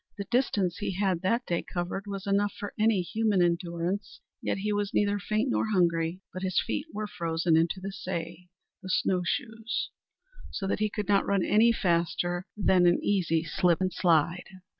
[0.17, 4.73] The distance he had that day covered was enough for any human endurance; yet he
[4.73, 8.47] was neither faint nor hungry; but his feet were frozen into the psay,
[8.81, 9.91] the snow shoes,
[10.49, 11.43] so that he could not run
[11.73, 14.45] faster than an easy slip and slide.